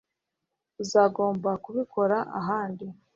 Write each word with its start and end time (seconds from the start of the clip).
Uzagomba 0.81 1.49
kubikora 1.63 2.17
ahandi 2.39 2.85